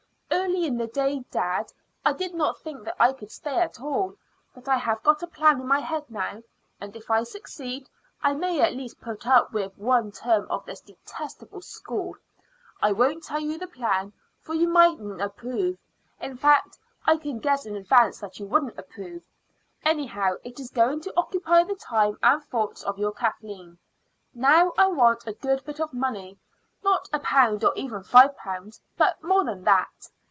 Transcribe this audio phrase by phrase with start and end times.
[0.33, 1.73] Early in the day, dad,
[2.05, 4.15] I did not think that I could stay at all;
[4.53, 6.43] but I have got a plan in my head now,
[6.79, 7.89] and if I succeed
[8.21, 12.15] I may at least put up with one term of this detestable school.
[12.81, 15.77] I won't tell you the plan, for you mightn't approve;
[16.19, 19.23] in fact, I can guess in advance that you wouldn't approve.
[19.83, 23.79] Anyhow, it is going to occupy the time and thoughts of your Kathleen.
[24.33, 26.37] Now I want a good bit of money;
[26.83, 30.09] not a pound or even five pounds, but more than that.